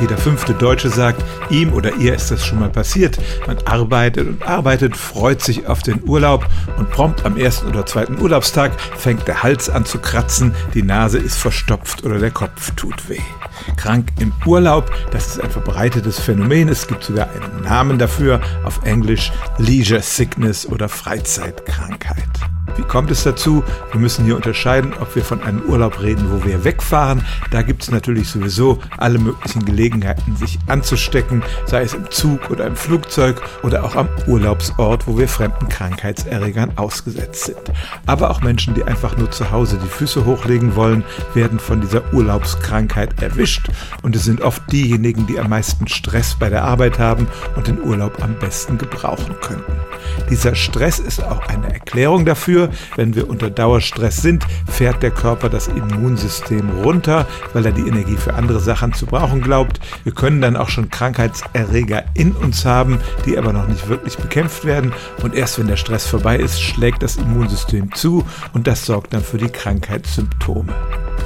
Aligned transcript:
Jeder 0.00 0.16
fünfte 0.16 0.54
Deutsche 0.54 0.88
sagt, 0.88 1.22
ihm 1.50 1.72
oder 1.72 1.94
ihr 1.96 2.14
ist 2.14 2.30
das 2.30 2.44
schon 2.44 2.58
mal 2.58 2.70
passiert. 2.70 3.18
Man 3.46 3.58
arbeitet 3.66 4.26
und 4.26 4.42
arbeitet, 4.46 4.96
freut 4.96 5.42
sich 5.42 5.66
auf 5.66 5.82
den 5.82 6.02
Urlaub 6.08 6.46
und 6.78 6.90
prompt 6.90 7.24
am 7.24 7.36
ersten 7.36 7.68
oder 7.68 7.84
zweiten 7.84 8.20
Urlaubstag 8.20 8.72
fängt 8.96 9.28
der 9.28 9.42
Hals 9.42 9.68
an 9.68 9.84
zu 9.84 9.98
kratzen, 9.98 10.54
die 10.74 10.82
Nase 10.82 11.18
ist 11.18 11.36
verstopft 11.36 12.04
oder 12.04 12.18
der 12.18 12.30
Kopf 12.30 12.70
tut 12.76 13.08
weh. 13.08 13.20
Krank 13.76 14.08
im 14.20 14.32
Urlaub, 14.46 14.90
das 15.10 15.28
ist 15.28 15.40
ein 15.40 15.50
verbreitetes 15.50 16.18
Phänomen. 16.18 16.68
Es 16.68 16.86
gibt 16.86 17.04
sogar 17.04 17.28
einen 17.30 17.62
Namen 17.62 17.98
dafür, 17.98 18.40
auf 18.64 18.80
Englisch 18.84 19.32
Leisure 19.58 20.02
Sickness 20.02 20.66
oder 20.66 20.88
Freizeitkrankheit. 20.88 22.28
Wie 22.76 22.82
kommt 22.82 23.10
es 23.10 23.24
dazu? 23.24 23.64
Wir 23.92 24.00
müssen 24.00 24.24
hier 24.24 24.36
unterscheiden, 24.36 24.92
ob 25.00 25.14
wir 25.14 25.24
von 25.24 25.42
einem 25.42 25.62
Urlaub 25.62 26.00
reden, 26.00 26.30
wo 26.30 26.44
wir 26.44 26.64
wegfahren. 26.64 27.22
Da 27.50 27.62
gibt 27.62 27.82
es 27.82 27.90
natürlich 27.90 28.28
sowieso 28.28 28.78
alle 28.98 29.18
möglichen 29.18 29.64
Gelegenheiten, 29.64 30.36
sich 30.36 30.58
anzustecken, 30.66 31.42
sei 31.66 31.82
es 31.82 31.94
im 31.94 32.10
Zug 32.10 32.50
oder 32.50 32.66
im 32.66 32.76
Flugzeug 32.76 33.40
oder 33.62 33.84
auch 33.84 33.96
am 33.96 34.08
Urlaubsort, 34.26 35.06
wo 35.06 35.18
wir 35.18 35.28
fremden 35.28 35.68
Krankheitserregern 35.68 36.72
ausgesetzt 36.76 37.44
sind. 37.44 37.72
Aber 38.06 38.30
auch 38.30 38.42
Menschen, 38.42 38.74
die 38.74 38.84
einfach 38.84 39.16
nur 39.16 39.30
zu 39.30 39.50
Hause 39.50 39.78
die 39.82 39.88
Füße 39.88 40.24
hochlegen 40.24 40.76
wollen, 40.76 41.04
werden 41.34 41.58
von 41.58 41.80
dieser 41.80 42.12
Urlaubskrankheit 42.12 43.22
erwischt. 43.22 43.68
Und 44.02 44.16
es 44.16 44.24
sind 44.24 44.42
oft 44.42 44.62
diejenigen, 44.70 45.26
die 45.26 45.38
am 45.38 45.50
meisten 45.50 45.86
Stress 45.88 46.36
bei 46.38 46.48
der 46.48 46.64
Arbeit 46.64 46.98
haben 46.98 47.28
und 47.56 47.66
den 47.66 47.80
Urlaub 47.80 48.22
am 48.22 48.34
besten 48.38 48.78
gebrauchen 48.78 49.34
könnten. 49.40 49.72
Dieser 50.30 50.54
Stress 50.54 50.98
ist 50.98 51.22
auch 51.22 51.46
eine 51.48 51.72
Erklärung 51.72 52.24
dafür, 52.24 52.70
wenn 52.96 53.14
wir 53.14 53.28
unter 53.28 53.50
Dauerstress 53.50 54.22
sind, 54.22 54.44
fährt 54.68 55.02
der 55.02 55.10
Körper 55.10 55.48
das 55.48 55.68
Immunsystem 55.68 56.70
runter, 56.82 57.26
weil 57.52 57.66
er 57.66 57.72
die 57.72 57.86
Energie 57.86 58.16
für 58.16 58.34
andere 58.34 58.60
Sachen 58.60 58.92
zu 58.92 59.06
brauchen 59.06 59.40
glaubt. 59.40 59.80
Wir 60.04 60.12
können 60.12 60.40
dann 60.40 60.56
auch 60.56 60.68
schon 60.68 60.90
Krankheitserreger 60.90 62.04
in 62.14 62.32
uns 62.32 62.64
haben, 62.64 63.00
die 63.26 63.38
aber 63.38 63.52
noch 63.52 63.66
nicht 63.66 63.88
wirklich 63.88 64.16
bekämpft 64.16 64.64
werden. 64.64 64.92
Und 65.22 65.34
erst 65.34 65.58
wenn 65.58 65.68
der 65.68 65.76
Stress 65.76 66.06
vorbei 66.06 66.36
ist, 66.36 66.60
schlägt 66.60 67.02
das 67.02 67.16
Immunsystem 67.16 67.92
zu 67.94 68.24
und 68.52 68.66
das 68.66 68.86
sorgt 68.86 69.12
dann 69.14 69.22
für 69.22 69.38
die 69.38 69.48
Krankheitssymptome. 69.48 70.72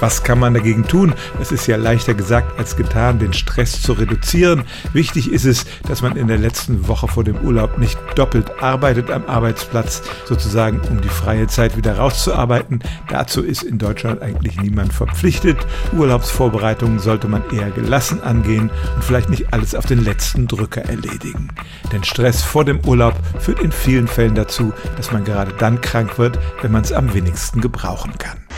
Was 0.00 0.22
kann 0.22 0.38
man 0.38 0.54
dagegen 0.54 0.86
tun? 0.86 1.14
Es 1.40 1.52
ist 1.52 1.66
ja 1.66 1.76
leichter 1.76 2.14
gesagt 2.14 2.58
als 2.58 2.76
getan, 2.76 3.18
den 3.18 3.32
Stress 3.32 3.80
zu 3.80 3.94
reduzieren. 3.94 4.64
Wichtig 4.92 5.32
ist 5.32 5.44
es, 5.44 5.64
dass 5.88 6.02
man 6.02 6.16
in 6.16 6.28
der 6.28 6.38
letzten 6.38 6.86
Woche 6.88 7.08
vor 7.08 7.24
dem 7.24 7.36
Urlaub 7.38 7.78
nicht 7.78 7.98
doppelt 8.14 8.62
arbeitet 8.62 9.10
am 9.10 9.24
Arbeitsplatz, 9.26 10.02
sozusagen 10.24 10.80
um 10.90 11.00
die 11.00 11.08
freie 11.08 11.46
Zeit 11.46 11.76
wieder 11.76 11.96
rauszuarbeiten. 11.96 12.80
Dazu 13.08 13.42
ist 13.42 13.62
in 13.62 13.78
Deutschland 13.78 14.22
eigentlich 14.22 14.60
niemand 14.60 14.92
verpflichtet. 14.92 15.58
Urlaubsvorbereitungen 15.96 16.98
sollte 16.98 17.28
man 17.28 17.42
eher 17.50 17.70
gelassen 17.70 18.22
angehen 18.22 18.70
und 18.94 19.04
vielleicht 19.04 19.30
nicht 19.30 19.52
alles 19.52 19.74
auf 19.74 19.86
den 19.86 20.04
letzten 20.04 20.46
Drücker 20.46 20.82
erledigen. 20.82 21.48
Denn 21.92 22.04
Stress 22.04 22.42
vor 22.42 22.64
dem 22.64 22.80
Urlaub 22.84 23.14
führt 23.38 23.60
in 23.60 23.72
vielen 23.72 24.08
Fällen 24.08 24.34
dazu, 24.34 24.72
dass 24.96 25.12
man 25.12 25.24
gerade 25.24 25.52
dann 25.58 25.80
krank 25.80 26.18
wird, 26.18 26.38
wenn 26.62 26.72
man 26.72 26.82
es 26.82 26.92
am 26.92 27.14
wenigsten 27.14 27.60
gebrauchen 27.60 28.12
kann. 28.18 28.45